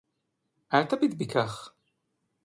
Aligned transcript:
אל 0.73 0.83
תביט 0.83 1.13
בי 1.13 1.25
כך! 1.27 1.73